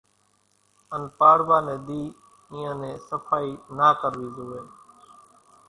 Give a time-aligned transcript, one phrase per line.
[0.93, 2.01] ان پاڙوا ني ۮي
[2.49, 4.63] اينيان نين صڦائي نا ڪروي زوئي،